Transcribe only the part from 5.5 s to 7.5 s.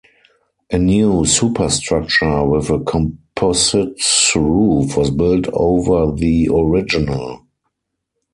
over the original.